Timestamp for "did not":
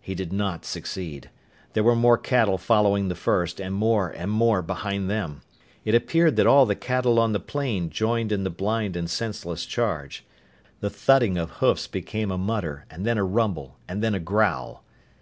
0.14-0.64